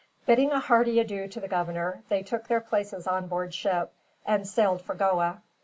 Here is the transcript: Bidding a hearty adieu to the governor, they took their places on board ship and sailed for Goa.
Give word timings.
Bidding 0.25 0.51
a 0.51 0.59
hearty 0.59 0.99
adieu 0.99 1.27
to 1.27 1.39
the 1.39 1.47
governor, 1.47 2.01
they 2.09 2.23
took 2.23 2.47
their 2.47 2.59
places 2.59 3.05
on 3.05 3.27
board 3.27 3.53
ship 3.53 3.93
and 4.25 4.47
sailed 4.47 4.81
for 4.81 4.95
Goa. 4.95 5.43